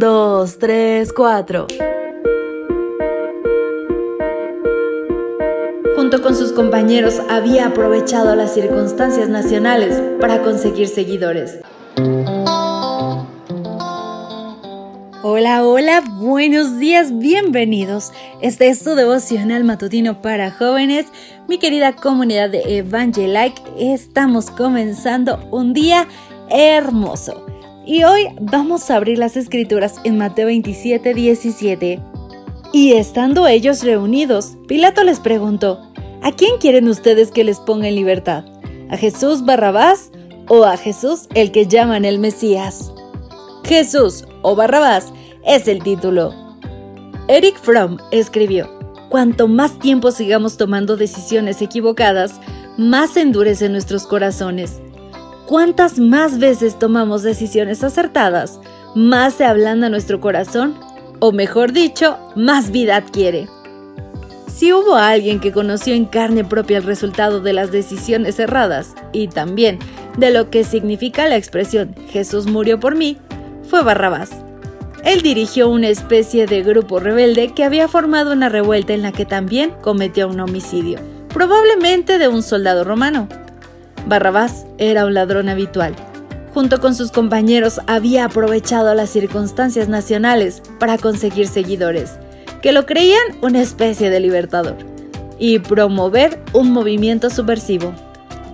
2, 0.00 0.58
3, 0.58 1.12
4. 1.12 1.66
Junto 5.94 6.22
con 6.22 6.34
sus 6.34 6.52
compañeros 6.52 7.20
había 7.28 7.66
aprovechado 7.66 8.34
las 8.34 8.54
circunstancias 8.54 9.28
nacionales 9.28 10.00
para 10.18 10.40
conseguir 10.40 10.88
seguidores. 10.88 11.58
Hola, 15.22 15.66
hola, 15.66 16.02
buenos 16.14 16.78
días, 16.78 17.18
bienvenidos. 17.18 18.10
Este 18.40 18.68
es 18.68 18.82
tu 18.82 18.94
devocional 18.94 19.64
matutino 19.64 20.22
para 20.22 20.50
jóvenes. 20.50 21.08
Mi 21.46 21.58
querida 21.58 21.92
comunidad 21.94 22.48
de 22.48 22.78
Evangelike, 22.78 23.60
estamos 23.78 24.50
comenzando 24.50 25.46
un 25.50 25.74
día 25.74 26.08
hermoso. 26.48 27.59
Y 27.86 28.04
hoy 28.04 28.28
vamos 28.40 28.90
a 28.90 28.96
abrir 28.96 29.18
las 29.18 29.36
escrituras 29.36 29.96
en 30.04 30.18
Mateo 30.18 30.46
27, 30.46 31.14
17. 31.14 32.00
Y 32.72 32.92
estando 32.92 33.46
ellos 33.46 33.82
reunidos, 33.82 34.56
Pilato 34.68 35.02
les 35.02 35.18
preguntó, 35.18 35.80
¿a 36.22 36.32
quién 36.32 36.58
quieren 36.58 36.88
ustedes 36.88 37.30
que 37.30 37.42
les 37.42 37.58
ponga 37.58 37.88
en 37.88 37.94
libertad? 37.94 38.44
¿A 38.90 38.96
Jesús 38.96 39.44
Barrabás 39.44 40.10
o 40.48 40.64
a 40.64 40.76
Jesús 40.76 41.26
el 41.34 41.52
que 41.52 41.66
llaman 41.66 42.04
el 42.04 42.18
Mesías? 42.18 42.92
Jesús 43.64 44.24
o 44.42 44.54
Barrabás 44.54 45.12
es 45.46 45.66
el 45.66 45.82
título. 45.82 46.34
Eric 47.28 47.58
Fromm 47.58 47.96
escribió, 48.10 48.68
Cuanto 49.08 49.48
más 49.48 49.78
tiempo 49.78 50.12
sigamos 50.12 50.56
tomando 50.56 50.96
decisiones 50.96 51.62
equivocadas, 51.62 52.40
más 52.76 53.16
endurecen 53.16 53.72
nuestros 53.72 54.06
corazones. 54.06 54.80
Cuantas 55.50 55.98
más 55.98 56.38
veces 56.38 56.78
tomamos 56.78 57.24
decisiones 57.24 57.82
acertadas, 57.82 58.60
más 58.94 59.34
se 59.34 59.44
ablanda 59.44 59.88
nuestro 59.88 60.20
corazón, 60.20 60.78
o 61.18 61.32
mejor 61.32 61.72
dicho, 61.72 62.18
más 62.36 62.70
vida 62.70 62.94
adquiere. 62.94 63.48
Si 64.46 64.72
hubo 64.72 64.94
alguien 64.94 65.40
que 65.40 65.50
conoció 65.50 65.94
en 65.94 66.04
carne 66.04 66.44
propia 66.44 66.76
el 66.76 66.84
resultado 66.84 67.40
de 67.40 67.52
las 67.52 67.72
decisiones 67.72 68.38
erradas 68.38 68.94
y 69.12 69.26
también 69.26 69.80
de 70.16 70.30
lo 70.30 70.50
que 70.50 70.62
significa 70.62 71.26
la 71.26 71.36
expresión 71.36 71.96
Jesús 72.10 72.46
murió 72.46 72.78
por 72.78 72.94
mí, 72.94 73.16
fue 73.68 73.82
Barrabás. 73.82 74.30
Él 75.02 75.20
dirigió 75.20 75.68
una 75.68 75.88
especie 75.88 76.46
de 76.46 76.62
grupo 76.62 77.00
rebelde 77.00 77.52
que 77.54 77.64
había 77.64 77.88
formado 77.88 78.34
una 78.34 78.50
revuelta 78.50 78.92
en 78.92 79.02
la 79.02 79.10
que 79.10 79.26
también 79.26 79.72
cometió 79.80 80.28
un 80.28 80.38
homicidio, 80.38 81.00
probablemente 81.34 82.18
de 82.20 82.28
un 82.28 82.44
soldado 82.44 82.84
romano. 82.84 83.26
Barrabás 84.06 84.66
era 84.78 85.06
un 85.06 85.14
ladrón 85.14 85.48
habitual. 85.48 85.94
Junto 86.54 86.80
con 86.80 86.94
sus 86.94 87.12
compañeros 87.12 87.80
había 87.86 88.24
aprovechado 88.24 88.94
las 88.94 89.10
circunstancias 89.10 89.88
nacionales 89.88 90.62
para 90.78 90.98
conseguir 90.98 91.46
seguidores, 91.46 92.12
que 92.60 92.72
lo 92.72 92.86
creían 92.86 93.22
una 93.40 93.60
especie 93.60 94.10
de 94.10 94.20
libertador, 94.20 94.76
y 95.38 95.60
promover 95.60 96.40
un 96.52 96.72
movimiento 96.72 97.30
subversivo. 97.30 97.94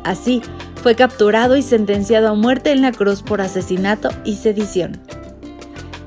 Así, 0.05 0.43
fue 0.83 0.95
capturado 0.95 1.57
y 1.57 1.63
sentenciado 1.63 2.29
a 2.29 2.35
muerte 2.35 2.71
en 2.71 2.83
la 2.83 2.93
cruz 2.93 3.23
por 3.23 3.41
asesinato 3.41 4.11
y 4.25 4.37
sedición. 4.37 5.01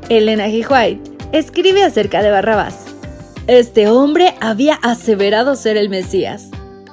Elena 0.08 0.48
G. 0.48 0.66
White 0.70 1.12
escribe 1.32 1.84
acerca 1.84 2.22
de 2.22 2.32
Barrabás. 2.32 2.86
Este 3.48 3.88
hombre 3.90 4.36
había 4.40 4.76
aseverado 4.76 5.56
ser 5.56 5.76
el 5.76 5.90
Mesías. 5.90 6.50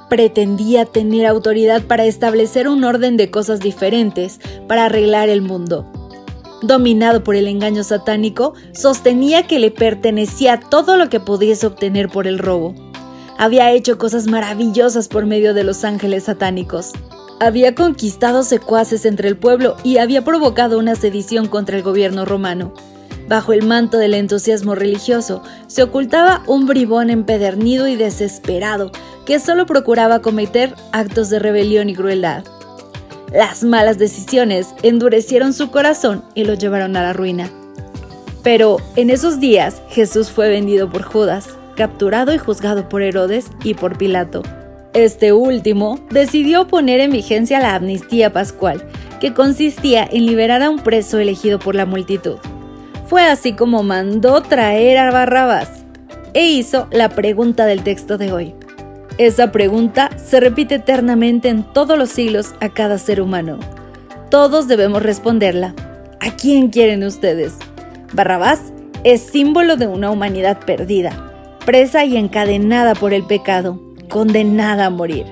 Pretendía 0.09 0.85
tener 0.85 1.25
autoridad 1.25 1.83
para 1.83 2.05
establecer 2.05 2.67
un 2.67 2.83
orden 2.83 3.17
de 3.17 3.29
cosas 3.29 3.59
diferentes 3.59 4.39
para 4.67 4.85
arreglar 4.85 5.29
el 5.29 5.41
mundo. 5.41 5.85
Dominado 6.61 7.23
por 7.23 7.35
el 7.35 7.47
engaño 7.47 7.83
satánico, 7.83 8.53
sostenía 8.73 9.43
que 9.43 9.59
le 9.59 9.69
pertenecía 9.69 10.59
todo 10.59 10.97
lo 10.97 11.09
que 11.09 11.19
pudiese 11.19 11.67
obtener 11.67 12.09
por 12.09 12.25
el 12.25 12.39
robo. 12.39 12.73
Había 13.37 13.71
hecho 13.71 13.99
cosas 13.99 14.25
maravillosas 14.25 15.07
por 15.07 15.27
medio 15.27 15.53
de 15.53 15.63
los 15.63 15.83
ángeles 15.83 16.23
satánicos. 16.23 16.93
Había 17.39 17.75
conquistado 17.75 18.41
secuaces 18.41 19.05
entre 19.05 19.27
el 19.27 19.37
pueblo 19.37 19.75
y 19.83 19.97
había 19.97 20.23
provocado 20.23 20.79
una 20.79 20.95
sedición 20.95 21.47
contra 21.47 21.77
el 21.77 21.83
gobierno 21.83 22.25
romano. 22.25 22.73
Bajo 23.27 23.51
el 23.51 23.63
manto 23.63 23.97
del 23.97 24.13
entusiasmo 24.13 24.73
religioso 24.73 25.43
se 25.67 25.83
ocultaba 25.83 26.43
un 26.47 26.65
bribón 26.65 27.09
empedernido 27.09 27.87
y 27.87 27.95
desesperado 27.95 28.91
que 29.25 29.39
solo 29.39 29.65
procuraba 29.65 30.21
cometer 30.21 30.73
actos 30.93 31.29
de 31.29 31.39
rebelión 31.39 31.89
y 31.89 31.95
crueldad. 31.95 32.45
Las 33.33 33.63
malas 33.63 33.97
decisiones 33.97 34.73
endurecieron 34.83 35.51
su 35.51 35.69
corazón 35.69 36.23
y 36.33 36.45
lo 36.45 36.53
llevaron 36.53 36.95
a 36.95 37.03
la 37.03 37.11
ruina. 37.11 37.49
Pero 38.43 38.77
en 38.95 39.09
esos 39.09 39.41
días 39.41 39.81
Jesús 39.89 40.31
fue 40.31 40.47
vendido 40.47 40.89
por 40.89 41.01
Judas, 41.01 41.49
capturado 41.75 42.33
y 42.33 42.37
juzgado 42.37 42.87
por 42.87 43.01
Herodes 43.01 43.47
y 43.65 43.73
por 43.73 43.97
Pilato. 43.97 44.43
Este 44.93 45.33
último 45.33 45.99
decidió 46.09 46.67
poner 46.67 47.01
en 47.01 47.11
vigencia 47.11 47.59
la 47.59 47.75
amnistía 47.75 48.31
pascual, 48.31 48.87
que 49.19 49.33
consistía 49.33 50.07
en 50.09 50.25
liberar 50.25 50.63
a 50.63 50.69
un 50.69 50.79
preso 50.79 51.19
elegido 51.19 51.59
por 51.59 51.75
la 51.75 51.85
multitud. 51.85 52.37
Fue 53.07 53.23
así 53.23 53.53
como 53.53 53.83
mandó 53.83 54.41
traer 54.41 54.97
a 54.97 55.11
Barrabás 55.11 55.69
e 56.33 56.45
hizo 56.45 56.87
la 56.91 57.07
pregunta 57.07 57.65
del 57.65 57.81
texto 57.81 58.17
de 58.17 58.33
hoy. 58.33 58.53
Esa 59.17 59.53
pregunta 59.53 60.09
se 60.17 60.41
repite 60.41 60.75
eternamente 60.75 61.47
en 61.47 61.63
todos 61.63 61.97
los 61.97 62.09
siglos 62.09 62.53
a 62.59 62.67
cada 62.67 62.97
ser 62.97 63.21
humano. 63.21 63.59
Todos 64.29 64.67
debemos 64.67 65.03
responderla. 65.03 65.73
¿A 66.19 66.35
quién 66.35 66.69
quieren 66.69 67.01
ustedes? 67.03 67.53
Barrabás 68.11 68.59
es 69.05 69.21
símbolo 69.21 69.77
de 69.77 69.87
una 69.87 70.11
humanidad 70.11 70.59
perdida, 70.65 71.31
presa 71.65 72.03
y 72.03 72.17
encadenada 72.17 72.93
por 72.93 73.13
el 73.13 73.23
pecado, 73.23 73.81
condenada 74.09 74.87
a 74.87 74.89
morir. 74.89 75.25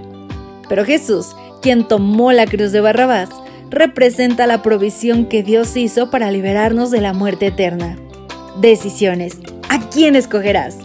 Pero 0.70 0.86
Jesús, 0.86 1.36
quien 1.62 1.86
tomó 1.86 2.32
la 2.32 2.46
cruz 2.46 2.72
de 2.72 2.80
Barrabás, 2.80 3.30
representa 3.70 4.48
la 4.48 4.62
provisión 4.62 5.26
que 5.26 5.44
Dios 5.44 5.76
hizo 5.76 6.10
para 6.10 6.32
liberarnos 6.32 6.92
de 6.92 7.02
la 7.02 7.14
muerte 7.14 7.48
eterna. 7.48 7.98
Decisiones. 8.60 9.40
¿A 9.70 9.90
quién 9.90 10.16
escogerás? 10.16 10.78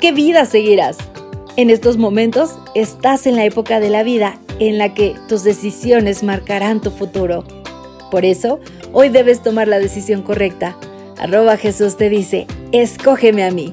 ¿Qué 0.00 0.12
vida 0.12 0.44
seguirás? 0.44 0.98
En 1.56 1.70
estos 1.70 1.96
momentos 1.96 2.58
estás 2.74 3.26
en 3.26 3.36
la 3.36 3.44
época 3.44 3.80
de 3.80 3.88
la 3.88 4.02
vida 4.02 4.38
en 4.58 4.78
la 4.78 4.92
que 4.94 5.14
tus 5.28 5.44
decisiones 5.44 6.22
marcarán 6.22 6.80
tu 6.80 6.90
futuro. 6.90 7.44
Por 8.10 8.24
eso, 8.24 8.60
hoy 8.92 9.08
debes 9.08 9.42
tomar 9.42 9.68
la 9.68 9.78
decisión 9.78 10.22
correcta. 10.22 10.76
Arroba 11.18 11.56
Jesús 11.56 11.96
te 11.96 12.08
dice, 12.08 12.46
escógeme 12.72 13.44
a 13.44 13.50
mí. 13.50 13.72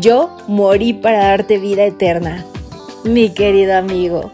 Yo 0.00 0.36
morí 0.46 0.92
para 0.92 1.18
darte 1.18 1.58
vida 1.58 1.84
eterna. 1.84 2.44
Mi 3.04 3.30
querido 3.30 3.76
amigo, 3.76 4.30